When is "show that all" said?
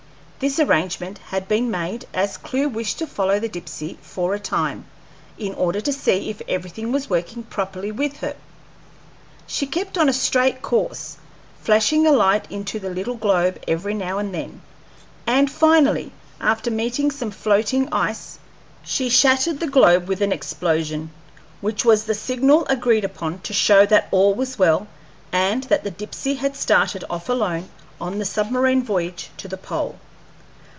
23.53-24.33